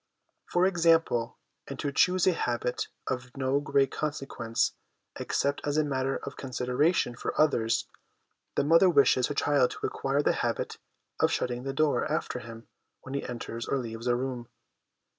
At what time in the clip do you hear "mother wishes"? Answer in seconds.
8.63-9.27